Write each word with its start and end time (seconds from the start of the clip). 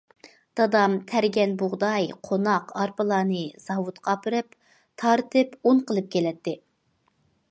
دادام 0.59 0.93
تەرگەن 1.09 1.51
بۇغداي، 1.61 2.07
قوناق، 2.29 2.73
ئارپىلارنى 2.83 3.43
زاۋۇتقا 3.67 4.15
ئاپىرىپ 4.15 4.57
تارتىپ 5.03 5.55
ئۇن 5.61 5.83
قىلىپ 5.91 6.11
كېلەتتى. 6.17 6.55